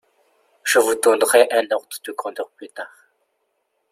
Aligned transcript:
je 0.63 0.79
vous 0.79 0.95
donnerai 0.95 1.47
un 1.51 1.63
ordre 1.69 1.97
de 2.03 2.11
grandeur 2.11 2.49
plus 2.55 2.69
tard 2.69 3.11